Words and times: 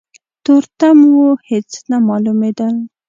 تورتم 0.45 0.97
و 1.21 1.23
هيڅ 1.49 1.69
نه 1.89 1.97
مالومېدل. 2.07 2.75